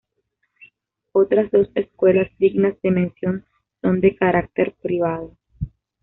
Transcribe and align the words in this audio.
Otras 1.11 1.51
dos 1.51 1.69
escuelas 1.75 2.35
dignas 2.39 2.73
de 2.81 2.89
mención 2.89 3.45
son 3.83 4.01
de 4.01 4.15
carácter 4.15 4.73
privado. 4.81 5.37